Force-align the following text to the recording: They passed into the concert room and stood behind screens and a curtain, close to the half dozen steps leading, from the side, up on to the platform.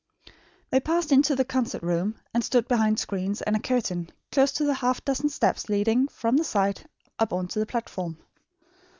They 0.71 0.79
passed 0.79 1.11
into 1.11 1.35
the 1.35 1.45
concert 1.45 1.83
room 1.83 2.15
and 2.33 2.43
stood 2.43 2.67
behind 2.67 2.97
screens 2.99 3.43
and 3.43 3.55
a 3.55 3.59
curtain, 3.59 4.09
close 4.31 4.51
to 4.53 4.63
the 4.63 4.73
half 4.73 5.05
dozen 5.05 5.29
steps 5.29 5.69
leading, 5.69 6.07
from 6.07 6.37
the 6.37 6.43
side, 6.43 6.81
up 7.19 7.31
on 7.31 7.47
to 7.49 7.59
the 7.59 7.67
platform. 7.67 8.17